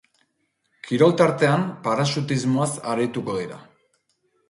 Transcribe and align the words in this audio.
Kirol 0.87 1.13
tartean 1.19 1.67
paraxutismoaz 1.85 2.69
arituko 2.97 3.41
dira. 3.45 3.65